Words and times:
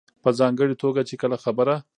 په 0.23 0.29
ځانګړې 0.39 0.75
توګه 0.83 1.01
چې 1.09 1.15
کله 1.21 1.37
خبره 1.43 1.75